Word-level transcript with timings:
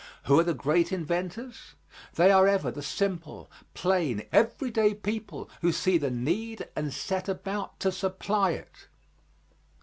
Who 0.23 0.39
are 0.39 0.43
the 0.43 0.55
great 0.55 0.91
inventors? 0.91 1.75
They 2.15 2.31
are 2.31 2.47
ever 2.47 2.71
the 2.71 2.81
simple, 2.81 3.51
plain, 3.75 4.23
everyday 4.31 4.95
people 4.95 5.47
who 5.61 5.71
see 5.71 5.99
the 5.99 6.09
need 6.09 6.67
and 6.75 6.91
set 6.91 7.29
about 7.29 7.79
to 7.81 7.91
supply 7.91 8.53
it. 8.53 8.87